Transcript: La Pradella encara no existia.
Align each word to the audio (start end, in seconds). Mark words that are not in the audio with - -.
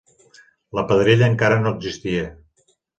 La 0.79 0.85
Pradella 0.93 1.31
encara 1.35 1.63
no 1.63 1.77
existia. 1.77 2.29